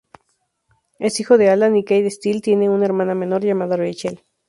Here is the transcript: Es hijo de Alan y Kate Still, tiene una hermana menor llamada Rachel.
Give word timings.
Es 0.97 1.19
hijo 1.19 1.37
de 1.37 1.51
Alan 1.51 1.75
y 1.77 1.83
Kate 1.83 2.07
Still, 2.09 2.41
tiene 2.41 2.71
una 2.71 2.85
hermana 2.85 3.13
menor 3.13 3.43
llamada 3.43 3.77
Rachel. 3.77 4.25